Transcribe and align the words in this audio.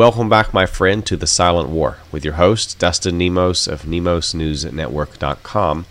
Welcome 0.00 0.30
back, 0.30 0.54
my 0.54 0.64
friend, 0.64 1.04
to 1.04 1.16
The 1.18 1.26
Silent 1.26 1.68
War 1.68 1.98
with 2.10 2.24
your 2.24 2.36
host, 2.36 2.78
Dustin 2.78 3.18
Nemos 3.18 3.68
of 3.68 3.82
NemosNewsNetwork.com, 3.82 5.84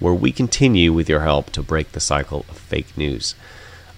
where 0.00 0.12
we 0.12 0.32
continue 0.32 0.92
with 0.92 1.08
your 1.08 1.20
help 1.20 1.50
to 1.50 1.62
break 1.62 1.92
the 1.92 2.00
cycle 2.00 2.44
of 2.48 2.58
fake 2.58 2.98
news. 2.98 3.36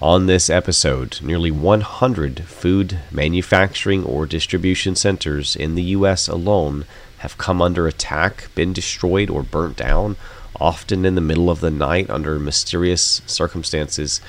On 0.02 0.26
this 0.26 0.50
episode, 0.50 1.22
nearly 1.22 1.50
100 1.50 2.44
food 2.44 2.98
manufacturing 3.10 4.04
or 4.04 4.26
distribution 4.26 4.94
centers 4.94 5.56
in 5.56 5.74
the 5.74 5.84
U.S. 5.84 6.28
alone 6.28 6.84
have 7.20 7.38
come 7.38 7.62
under 7.62 7.86
attack, 7.86 8.54
been 8.54 8.74
destroyed, 8.74 9.30
or 9.30 9.42
burnt 9.42 9.78
down, 9.78 10.16
often 10.60 11.06
in 11.06 11.14
the 11.14 11.22
middle 11.22 11.48
of 11.48 11.60
the 11.60 11.70
night 11.70 12.10
under 12.10 12.38
mysterious 12.38 13.22
circumstances 13.24 14.20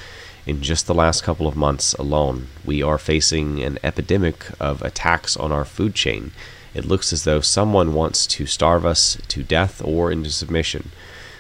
in 0.48 0.62
just 0.62 0.88
the 0.88 0.94
last 0.94 1.24
couple 1.24 1.46
of 1.46 1.58
months 1.58 1.94
alone, 1.96 2.48
we 2.66 2.82
are 2.82 2.98
facing 2.98 3.62
an 3.62 3.78
epidemic 3.84 4.46
of 4.62 4.82
attacks 4.82 5.36
on 5.36 5.52
our 5.52 5.66
food 5.66 5.94
chain. 5.94 6.32
It 6.74 6.86
looks 6.86 7.12
as 7.12 7.26
though 7.26 7.42
someone 7.42 7.94
wants 7.94 8.26
to 8.28 8.46
starve 8.46 8.86
us 8.86 9.18
to 9.28 9.44
death 9.44 9.82
or 9.84 10.10
into 10.10 10.30
submission. 10.30 10.92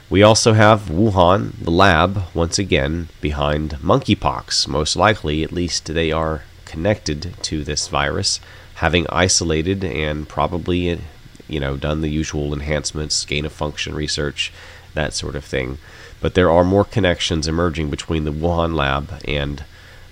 We 0.09 0.23
also 0.23 0.53
have 0.53 0.89
Wuhan, 0.89 1.53
the 1.61 1.71
lab, 1.71 2.23
once 2.33 2.59
again 2.59 3.07
behind 3.21 3.77
monkeypox. 3.81 4.67
Most 4.67 4.97
likely, 4.97 5.41
at 5.41 5.53
least, 5.53 5.85
they 5.85 6.11
are 6.11 6.43
connected 6.65 7.33
to 7.43 7.63
this 7.63 7.87
virus, 7.87 8.41
having 8.75 9.05
isolated 9.07 9.85
and 9.85 10.27
probably, 10.27 10.99
you 11.47 11.59
know, 11.61 11.77
done 11.77 12.01
the 12.01 12.09
usual 12.09 12.53
enhancements, 12.53 13.23
gain 13.23 13.45
of 13.45 13.53
function 13.53 13.95
research, 13.95 14.51
that 14.93 15.13
sort 15.13 15.37
of 15.37 15.45
thing 15.45 15.77
but 16.21 16.33
there 16.33 16.51
are 16.51 16.63
more 16.63 16.83
connections 16.85 17.47
emerging 17.47 17.89
between 17.89 18.23
the 18.23 18.31
Wuhan 18.31 18.75
lab 18.75 19.21
and 19.25 19.63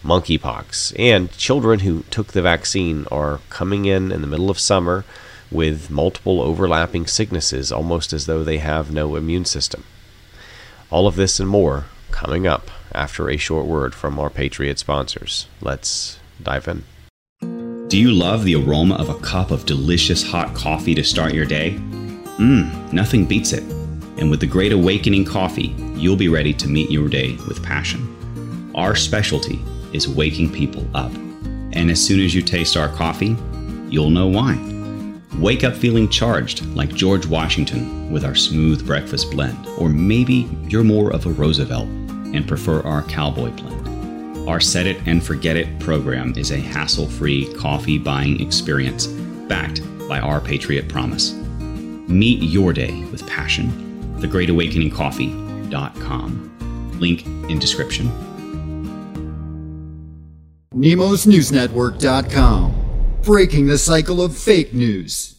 monkeypox. 0.03 0.93
And 0.99 1.31
children 1.31 1.79
who 1.79 2.03
took 2.03 2.27
the 2.27 2.41
vaccine 2.41 3.05
are 3.11 3.41
coming 3.49 3.85
in 3.85 4.11
in 4.11 4.21
the 4.21 4.27
middle 4.27 4.49
of 4.49 4.59
summer 4.59 5.03
with 5.51 5.89
multiple 5.89 6.41
overlapping 6.41 7.07
sicknesses, 7.07 7.71
almost 7.71 8.13
as 8.13 8.25
though 8.25 8.43
they 8.43 8.57
have 8.57 8.91
no 8.91 9.15
immune 9.15 9.45
system. 9.45 9.83
All 10.89 11.07
of 11.07 11.15
this 11.15 11.39
and 11.39 11.49
more 11.49 11.85
coming 12.11 12.47
up 12.47 12.69
after 12.93 13.29
a 13.29 13.37
short 13.37 13.65
word 13.65 13.93
from 13.93 14.19
our 14.19 14.29
Patriot 14.29 14.79
sponsors. 14.79 15.47
Let's 15.61 16.19
dive 16.41 16.67
in. 16.67 16.83
Do 17.87 17.97
you 17.99 18.11
love 18.11 18.43
the 18.43 18.55
aroma 18.55 18.95
of 18.95 19.09
a 19.09 19.19
cup 19.19 19.51
of 19.51 19.65
delicious 19.65 20.23
hot 20.23 20.55
coffee 20.55 20.95
to 20.95 21.03
start 21.03 21.33
your 21.33 21.45
day? 21.45 21.75
Mmm, 22.37 22.91
nothing 22.91 23.25
beats 23.25 23.53
it. 23.53 23.63
And 24.17 24.31
with 24.31 24.39
the 24.39 24.47
Great 24.47 24.71
Awakening 24.71 25.25
coffee, 25.25 25.75
you'll 25.95 26.15
be 26.15 26.29
ready 26.29 26.53
to 26.53 26.67
meet 26.67 26.89
your 26.89 27.09
day 27.09 27.37
with 27.47 27.63
passion. 27.63 28.71
Our 28.73 28.95
specialty 28.95 29.59
is 29.91 30.07
waking 30.07 30.51
people 30.51 30.85
up. 30.93 31.13
And 31.73 31.91
as 31.91 32.05
soon 32.05 32.21
as 32.21 32.33
you 32.33 32.41
taste 32.41 32.77
our 32.77 32.89
coffee, 32.89 33.35
you'll 33.89 34.09
know 34.09 34.27
why. 34.27 34.57
Wake 35.37 35.65
up 35.65 35.73
feeling 35.73 36.09
charged 36.09 36.65
like 36.75 36.93
George 36.93 37.25
Washington 37.25 38.09
with 38.09 38.23
our 38.23 38.35
smooth 38.35 38.85
breakfast 38.85 39.31
blend. 39.31 39.67
Or 39.77 39.89
maybe 39.89 40.49
you're 40.67 40.83
more 40.83 41.11
of 41.11 41.25
a 41.25 41.31
Roosevelt 41.31 41.87
and 41.87 42.47
prefer 42.47 42.81
our 42.81 43.03
cowboy 43.03 43.49
blend. 43.51 44.47
Our 44.47 44.61
Set 44.61 44.87
It 44.87 44.97
and 45.05 45.21
Forget 45.23 45.57
It 45.57 45.79
program 45.79 46.33
is 46.37 46.51
a 46.51 46.59
hassle 46.59 47.07
free 47.07 47.53
coffee 47.55 47.97
buying 47.97 48.39
experience 48.39 49.07
backed 49.07 49.81
by 50.07 50.19
our 50.19 50.39
Patriot 50.39 50.87
Promise. 50.87 51.33
Meet 51.33 52.43
your 52.43 52.71
day 52.71 53.03
with 53.05 53.27
passion 53.27 53.84
thegreatawakeningcoffee.com. 54.25 56.99
Link 56.99 57.25
in 57.49 57.59
description. 57.59 58.09
NemosNewsNetwork.com. 60.73 62.81
Breaking 63.23 63.67
the 63.67 63.77
cycle 63.77 64.21
of 64.21 64.37
fake 64.37 64.73
news. 64.73 65.31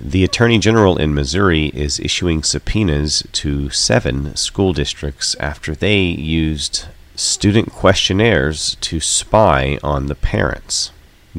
The 0.00 0.22
Attorney 0.24 0.58
General 0.58 0.96
in 0.96 1.12
Missouri 1.12 1.66
is 1.74 2.00
issuing 2.00 2.42
subpoenas 2.42 3.22
to 3.32 3.68
seven 3.70 4.34
school 4.36 4.72
districts 4.72 5.36
after 5.38 5.74
they 5.74 5.98
used 5.98 6.86
student 7.14 7.72
questionnaires 7.72 8.76
to 8.80 9.00
spy 9.00 9.78
on 9.82 10.06
the 10.06 10.14
parents 10.14 10.92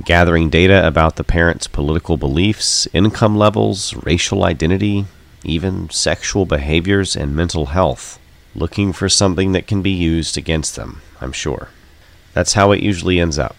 gathering 0.03 0.49
data 0.49 0.85
about 0.85 1.15
the 1.15 1.23
parents' 1.23 1.67
political 1.67 2.17
beliefs, 2.17 2.87
income 2.93 3.37
levels, 3.37 3.95
racial 3.95 4.43
identity, 4.43 5.05
even 5.43 5.89
sexual 5.89 6.45
behaviors 6.45 7.15
and 7.15 7.35
mental 7.35 7.67
health, 7.67 8.19
looking 8.55 8.93
for 8.93 9.09
something 9.09 9.51
that 9.51 9.67
can 9.67 9.81
be 9.81 9.91
used 9.91 10.37
against 10.37 10.75
them, 10.75 11.01
I'm 11.21 11.31
sure. 11.31 11.69
That's 12.33 12.53
how 12.53 12.71
it 12.71 12.81
usually 12.83 13.19
ends 13.19 13.39
up. 13.39 13.55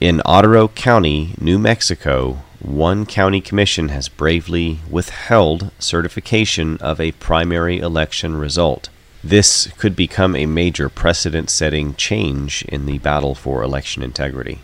In 0.00 0.20
Otero 0.26 0.68
County, 0.68 1.34
New 1.40 1.58
Mexico, 1.58 2.42
one 2.58 3.06
county 3.06 3.40
commission 3.40 3.88
has 3.88 4.08
bravely 4.08 4.80
withheld 4.90 5.70
certification 5.78 6.76
of 6.78 7.00
a 7.00 7.12
primary 7.12 7.78
election 7.78 8.36
result. 8.36 8.88
This 9.24 9.68
could 9.78 9.94
become 9.94 10.34
a 10.34 10.46
major 10.46 10.88
precedent 10.88 11.50
setting 11.50 11.94
change 11.94 12.64
in 12.64 12.86
the 12.86 12.98
battle 12.98 13.34
for 13.34 13.62
election 13.62 14.02
integrity. 14.02 14.60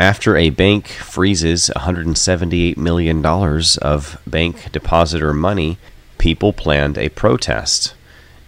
After 0.00 0.34
a 0.34 0.48
bank 0.48 0.88
freezes 0.88 1.70
$178 1.76 2.78
million 2.78 3.22
of 3.26 4.22
bank 4.26 4.72
depositor 4.72 5.34
money, 5.34 5.76
people 6.16 6.54
planned 6.54 6.96
a 6.96 7.10
protest. 7.10 7.92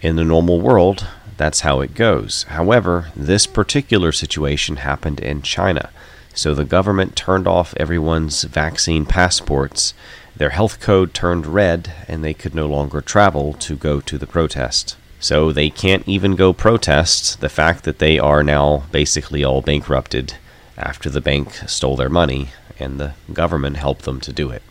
In 0.01 0.15
the 0.15 0.23
normal 0.23 0.59
world, 0.59 1.05
that's 1.37 1.59
how 1.59 1.81
it 1.81 1.93
goes. 1.93 2.41
However, 2.49 3.11
this 3.15 3.45
particular 3.45 4.11
situation 4.11 4.77
happened 4.77 5.19
in 5.19 5.43
China, 5.43 5.91
so 6.33 6.55
the 6.55 6.65
government 6.65 7.15
turned 7.15 7.47
off 7.47 7.75
everyone's 7.77 8.45
vaccine 8.45 9.05
passports. 9.05 9.93
Their 10.35 10.49
health 10.49 10.79
code 10.79 11.13
turned 11.13 11.45
red, 11.45 11.93
and 12.07 12.23
they 12.23 12.33
could 12.33 12.55
no 12.55 12.65
longer 12.65 12.99
travel 12.99 13.53
to 13.59 13.75
go 13.75 14.01
to 14.01 14.17
the 14.17 14.25
protest. 14.25 14.97
So 15.19 15.51
they 15.51 15.69
can't 15.69 16.07
even 16.07 16.35
go 16.35 16.51
protest 16.51 17.41
the 17.41 17.47
fact 17.47 17.83
that 17.83 17.99
they 17.99 18.17
are 18.17 18.43
now 18.43 18.85
basically 18.91 19.43
all 19.43 19.61
bankrupted 19.61 20.33
after 20.77 21.09
the 21.09 21.21
bank 21.21 21.53
stole 21.67 21.95
their 21.95 22.09
money 22.09 22.49
and 22.79 22.99
the 22.99 23.13
government 23.31 23.77
helped 23.77 24.05
them 24.05 24.19
to 24.21 24.33
do 24.33 24.49
it. 24.49 24.63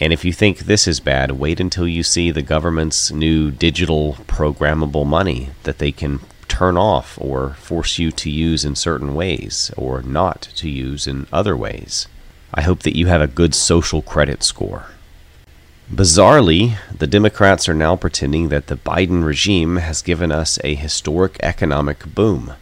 And 0.00 0.12
if 0.12 0.24
you 0.24 0.32
think 0.32 0.60
this 0.60 0.88
is 0.88 1.00
bad, 1.00 1.32
wait 1.32 1.60
until 1.60 1.86
you 1.86 2.02
see 2.02 2.30
the 2.30 2.42
government's 2.42 3.12
new 3.12 3.50
digital 3.50 4.14
programmable 4.26 5.06
money 5.06 5.50
that 5.62 5.78
they 5.78 5.92
can 5.92 6.20
turn 6.48 6.76
off 6.76 7.16
or 7.20 7.50
force 7.54 7.98
you 7.98 8.10
to 8.10 8.30
use 8.30 8.64
in 8.64 8.74
certain 8.74 9.14
ways 9.14 9.70
or 9.76 10.02
not 10.02 10.42
to 10.56 10.68
use 10.68 11.06
in 11.06 11.26
other 11.32 11.56
ways. 11.56 12.08
I 12.52 12.62
hope 12.62 12.80
that 12.80 12.96
you 12.96 13.06
have 13.06 13.22
a 13.22 13.26
good 13.26 13.54
social 13.54 14.02
credit 14.02 14.42
score. 14.42 14.86
Bizarrely, 15.90 16.76
the 16.96 17.06
Democrats 17.06 17.68
are 17.68 17.74
now 17.74 17.96
pretending 17.96 18.48
that 18.48 18.66
the 18.66 18.76
Biden 18.76 19.24
regime 19.24 19.76
has 19.76 20.02
given 20.02 20.32
us 20.32 20.58
a 20.64 20.74
historic 20.74 21.36
economic 21.42 22.14
boom. 22.14 22.54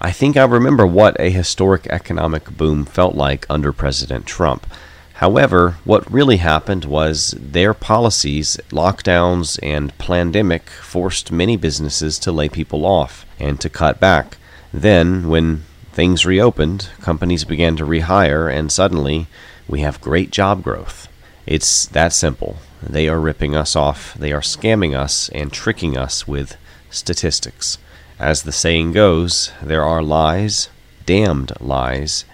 I 0.00 0.12
think 0.12 0.36
I 0.36 0.44
remember 0.44 0.86
what 0.86 1.18
a 1.18 1.30
historic 1.30 1.86
economic 1.86 2.50
boom 2.50 2.84
felt 2.84 3.14
like 3.14 3.46
under 3.48 3.72
President 3.72 4.26
Trump. 4.26 4.66
However, 5.14 5.76
what 5.84 6.12
really 6.12 6.36
happened 6.36 6.84
was 6.84 7.34
their 7.40 7.72
policies, 7.72 8.58
lockdowns, 8.68 9.58
and 9.62 9.96
pandemic 9.96 10.68
forced 10.68 11.32
many 11.32 11.56
businesses 11.56 12.18
to 12.18 12.32
lay 12.32 12.50
people 12.50 12.84
off 12.84 13.24
and 13.40 13.58
to 13.62 13.70
cut 13.70 13.98
back. 13.98 14.36
Then, 14.74 15.30
when 15.30 15.64
things 15.92 16.26
reopened, 16.26 16.90
companies 17.00 17.44
began 17.44 17.76
to 17.76 17.86
rehire, 17.86 18.54
and 18.54 18.70
suddenly 18.70 19.26
we 19.66 19.80
have 19.80 20.02
great 20.02 20.30
job 20.30 20.62
growth. 20.62 21.08
It's 21.46 21.86
that 21.86 22.12
simple. 22.12 22.56
They 22.82 23.08
are 23.08 23.18
ripping 23.18 23.56
us 23.56 23.74
off, 23.74 24.12
they 24.18 24.32
are 24.32 24.42
scamming 24.42 24.94
us, 24.94 25.30
and 25.30 25.50
tricking 25.50 25.96
us 25.96 26.28
with 26.28 26.58
statistics. 26.90 27.78
As 28.18 28.44
the 28.44 28.52
saying 28.52 28.92
goes, 28.92 29.52
there 29.62 29.84
are 29.84 30.02
lies, 30.02 30.70
damned 31.04 31.52
lies, 31.60 32.24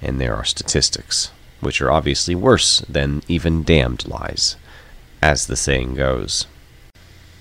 and 0.00 0.20
there 0.20 0.36
are 0.36 0.44
statistics, 0.44 1.32
which 1.60 1.80
are 1.80 1.90
obviously 1.90 2.36
worse 2.36 2.78
than 2.88 3.22
even 3.26 3.64
damned 3.64 4.06
lies, 4.06 4.54
as 5.20 5.46
the 5.46 5.56
saying 5.56 5.94
goes. 5.94 6.46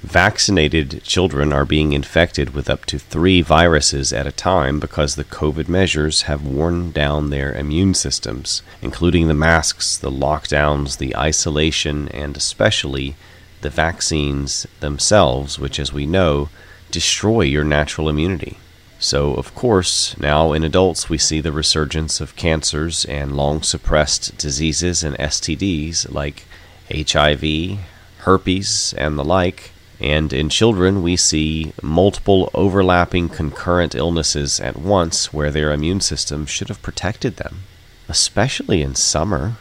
Vaccinated 0.02 1.04
children 1.04 1.54
are 1.54 1.64
being 1.64 1.94
infected 1.94 2.56
with 2.56 2.72
up 2.72 2.86
to 2.86 2.98
three 2.98 3.44
viruses 3.44 4.12
at 4.12 4.26
a 4.26 4.32
time 4.32 4.80
because 4.80 5.14
the 5.14 5.24
COVID 5.24 5.70
measures 5.70 6.24
have 6.24 6.44
worn 6.44 6.92
down 6.92 7.30
their 7.30 7.54
immune 7.54 7.94
systems, 7.94 8.64
including 8.82 9.28
the 9.28 9.36
masks, 9.36 9.96
the 9.96 10.10
lockdowns, 10.10 10.98
the 10.98 11.16
isolation, 11.16 12.08
and 12.08 12.36
especially 12.36 13.16
the 13.62 13.70
vaccines 13.70 14.66
themselves, 14.80 15.60
which, 15.60 15.80
as 15.80 15.94
we 15.94 16.08
know, 16.08 16.50
destroy 16.92 17.42
your 17.42 17.64
natural 17.64 18.10
immunity. 18.10 18.58
So, 19.00 19.34
of 19.34 19.56
course, 19.56 20.16
now 20.20 20.54
in 20.54 20.64
adults 20.64 21.10
we 21.10 21.18
see 21.18 21.42
the 21.42 21.52
resurgence 21.52 22.22
of 22.22 22.36
cancers 22.36 23.04
and 23.06 23.36
long 23.36 23.64
suppressed 23.64 24.38
diseases 24.38 25.04
and 25.04 25.18
STDs 25.18 26.14
like 26.14 26.46
HIV, 26.92 27.80
herpes, 28.20 28.94
and 28.98 29.18
the 29.18 29.24
like. 29.24 29.72
And 30.00 30.34
in 30.34 30.50
children, 30.50 31.02
we 31.02 31.16
see 31.16 31.74
multiple 31.82 32.52
overlapping 32.54 33.30
concurrent 33.30 33.96
illnesses 33.96 34.60
at 34.60 34.78
once 34.78 35.34
where 35.34 35.52
their 35.52 35.72
immune 35.72 36.02
system 36.02 36.46
should 36.46 36.70
have 36.70 36.82
protected 36.82 37.38
them, 37.38 37.64
especially 38.08 38.82
in 38.82 38.96
summer. 38.96 39.56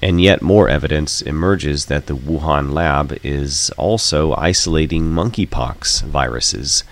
And 0.00 0.20
yet, 0.20 0.42
more 0.42 0.68
evidence 0.68 1.20
emerges 1.22 1.86
that 1.86 2.06
the 2.06 2.16
Wuhan 2.16 2.72
lab 2.72 3.18
is 3.24 3.70
also 3.76 4.32
isolating 4.34 5.10
monkeypox 5.10 6.02
viruses, 6.02 6.84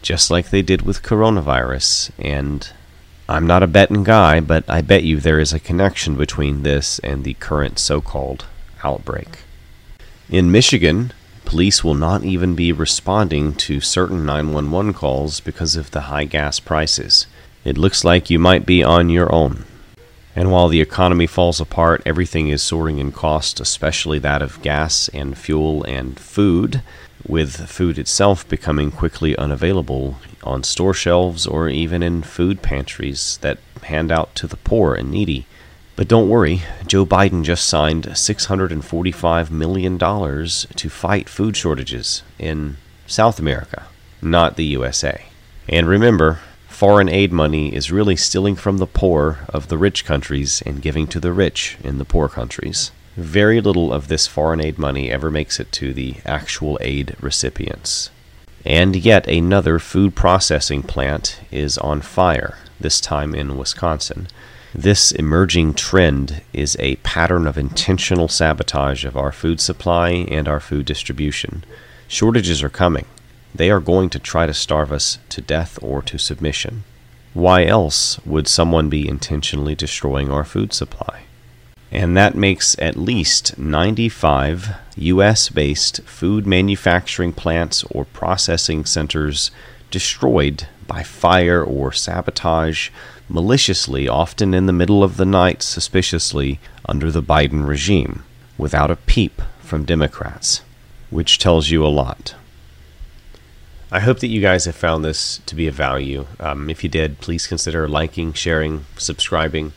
just 0.00 0.30
like 0.30 0.48
they 0.48 0.62
did 0.62 0.82
with 0.82 1.02
coronavirus. 1.02 2.10
And 2.18 2.70
I'm 3.28 3.46
not 3.46 3.62
a 3.62 3.66
betting 3.66 4.04
guy, 4.04 4.40
but 4.40 4.64
I 4.68 4.80
bet 4.80 5.04
you 5.04 5.20
there 5.20 5.40
is 5.40 5.52
a 5.52 5.60
connection 5.60 6.16
between 6.16 6.62
this 6.62 6.98
and 7.00 7.22
the 7.22 7.34
current 7.34 7.78
so 7.78 8.00
called 8.00 8.46
outbreak. 8.82 9.40
In 10.30 10.50
Michigan, 10.50 11.12
police 11.44 11.84
will 11.84 11.94
not 11.94 12.24
even 12.24 12.54
be 12.54 12.72
responding 12.72 13.54
to 13.54 13.80
certain 13.80 14.24
911 14.24 14.94
calls 14.94 15.40
because 15.40 15.76
of 15.76 15.90
the 15.90 16.02
high 16.02 16.24
gas 16.24 16.60
prices. 16.60 17.26
It 17.62 17.78
looks 17.78 18.04
like 18.04 18.30
you 18.30 18.38
might 18.38 18.64
be 18.64 18.82
on 18.82 19.10
your 19.10 19.34
own. 19.34 19.64
And 20.36 20.50
while 20.50 20.68
the 20.68 20.80
economy 20.80 21.26
falls 21.26 21.60
apart, 21.60 22.02
everything 22.04 22.48
is 22.48 22.62
soaring 22.62 22.98
in 22.98 23.12
cost, 23.12 23.60
especially 23.60 24.18
that 24.20 24.42
of 24.42 24.60
gas 24.62 25.08
and 25.10 25.38
fuel 25.38 25.84
and 25.84 26.18
food, 26.18 26.82
with 27.26 27.68
food 27.68 27.98
itself 27.98 28.46
becoming 28.48 28.90
quickly 28.90 29.36
unavailable 29.36 30.18
on 30.42 30.62
store 30.62 30.94
shelves 30.94 31.46
or 31.46 31.68
even 31.68 32.02
in 32.02 32.22
food 32.22 32.62
pantries 32.62 33.38
that 33.42 33.58
hand 33.84 34.10
out 34.10 34.34
to 34.34 34.46
the 34.46 34.56
poor 34.56 34.94
and 34.94 35.10
needy. 35.10 35.46
But 35.96 36.08
don't 36.08 36.28
worry, 36.28 36.62
Joe 36.86 37.06
Biden 37.06 37.44
just 37.44 37.68
signed 37.68 38.04
$645 38.04 39.50
million 39.50 39.98
to 39.98 40.88
fight 40.90 41.28
food 41.28 41.56
shortages 41.56 42.22
in 42.38 42.76
South 43.06 43.38
America, 43.38 43.84
not 44.20 44.56
the 44.56 44.64
USA. 44.64 45.26
And 45.68 45.86
remember, 45.86 46.40
foreign 46.74 47.08
aid 47.08 47.32
money 47.32 47.72
is 47.72 47.92
really 47.92 48.16
stealing 48.16 48.56
from 48.56 48.78
the 48.78 48.86
poor 48.86 49.38
of 49.48 49.68
the 49.68 49.78
rich 49.78 50.04
countries 50.04 50.60
and 50.66 50.82
giving 50.82 51.06
to 51.06 51.20
the 51.20 51.32
rich 51.32 51.78
in 51.84 51.98
the 51.98 52.04
poor 52.04 52.28
countries. 52.28 52.90
Very 53.16 53.60
little 53.60 53.92
of 53.92 54.08
this 54.08 54.26
foreign 54.26 54.60
aid 54.60 54.76
money 54.76 55.08
ever 55.08 55.30
makes 55.30 55.60
it 55.60 55.70
to 55.70 55.94
the 55.94 56.16
actual 56.26 56.76
aid 56.80 57.14
recipients. 57.20 58.10
And 58.64 58.96
yet 58.96 59.28
another 59.28 59.78
food 59.78 60.16
processing 60.16 60.82
plant 60.82 61.40
is 61.52 61.78
on 61.78 62.00
fire, 62.00 62.58
this 62.80 63.00
time 63.00 63.36
in 63.36 63.56
Wisconsin. 63.56 64.26
This 64.74 65.12
emerging 65.12 65.74
trend 65.74 66.42
is 66.52 66.76
a 66.80 66.96
pattern 66.96 67.46
of 67.46 67.56
intentional 67.56 68.26
sabotage 68.26 69.04
of 69.04 69.16
our 69.16 69.30
food 69.30 69.60
supply 69.60 70.10
and 70.10 70.48
our 70.48 70.58
food 70.58 70.86
distribution. 70.86 71.64
Shortages 72.08 72.64
are 72.64 72.68
coming. 72.68 73.06
They 73.54 73.70
are 73.70 73.80
going 73.80 74.10
to 74.10 74.18
try 74.18 74.46
to 74.46 74.54
starve 74.54 74.90
us 74.90 75.18
to 75.28 75.40
death 75.40 75.78
or 75.80 76.02
to 76.02 76.18
submission. 76.18 76.82
Why 77.34 77.64
else 77.64 78.18
would 78.26 78.48
someone 78.48 78.88
be 78.88 79.08
intentionally 79.08 79.74
destroying 79.74 80.30
our 80.30 80.44
food 80.44 80.72
supply? 80.72 81.22
And 81.90 82.16
that 82.16 82.34
makes 82.34 82.76
at 82.80 82.96
least 82.96 83.56
95 83.56 84.74
US 84.96 85.48
based 85.48 86.02
food 86.02 86.46
manufacturing 86.46 87.32
plants 87.32 87.84
or 87.84 88.04
processing 88.04 88.84
centers 88.84 89.52
destroyed 89.92 90.66
by 90.88 91.04
fire 91.04 91.62
or 91.62 91.92
sabotage, 91.92 92.90
maliciously, 93.28 94.08
often 94.08 94.52
in 94.52 94.66
the 94.66 94.72
middle 94.72 95.04
of 95.04 95.16
the 95.16 95.24
night, 95.24 95.62
suspiciously, 95.62 96.58
under 96.86 97.12
the 97.12 97.22
Biden 97.22 97.66
regime, 97.66 98.24
without 98.58 98.90
a 98.90 98.96
peep 98.96 99.40
from 99.60 99.84
Democrats, 99.84 100.62
which 101.10 101.38
tells 101.38 101.70
you 101.70 101.86
a 101.86 101.88
lot. 101.88 102.34
I 103.94 104.00
hope 104.00 104.18
that 104.18 104.26
you 104.26 104.40
guys 104.40 104.64
have 104.64 104.74
found 104.74 105.04
this 105.04 105.38
to 105.46 105.54
be 105.54 105.68
of 105.68 105.76
value. 105.76 106.26
Um, 106.40 106.68
if 106.68 106.82
you 106.82 106.90
did, 106.90 107.20
please 107.20 107.46
consider 107.46 107.86
liking, 107.86 108.32
sharing, 108.32 108.86
subscribing, 108.96 109.72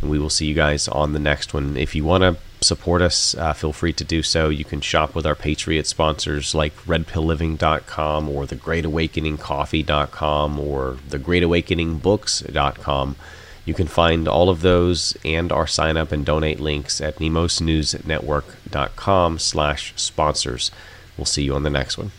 and 0.00 0.08
we 0.08 0.20
will 0.20 0.30
see 0.30 0.46
you 0.46 0.54
guys 0.54 0.86
on 0.86 1.14
the 1.14 1.18
next 1.18 1.52
one. 1.52 1.76
If 1.76 1.92
you 1.92 2.04
want 2.04 2.22
to 2.22 2.36
support 2.64 3.02
us, 3.02 3.34
uh, 3.34 3.54
feel 3.54 3.72
free 3.72 3.92
to 3.94 4.04
do 4.04 4.22
so. 4.22 4.50
You 4.50 4.64
can 4.64 4.80
shop 4.80 5.16
with 5.16 5.26
our 5.26 5.34
Patriot 5.34 5.88
sponsors 5.88 6.54
like 6.54 6.76
redpillliving.com 6.82 8.28
or 8.28 8.44
thegreatawakeningcoffee.com 8.44 10.60
or 10.60 10.98
thegreatawakeningbooks.com. 11.08 13.16
You 13.64 13.74
can 13.74 13.88
find 13.88 14.28
all 14.28 14.48
of 14.48 14.62
those 14.62 15.16
and 15.24 15.50
our 15.50 15.66
sign 15.66 15.96
up 15.96 16.12
and 16.12 16.24
donate 16.24 16.60
links 16.60 17.00
at 17.00 17.16
nemosnewsnetwork.com 17.16 19.38
slash 19.40 19.92
sponsors. 19.96 20.70
We'll 21.18 21.24
see 21.24 21.42
you 21.42 21.56
on 21.56 21.64
the 21.64 21.70
next 21.70 21.98
one. 21.98 22.12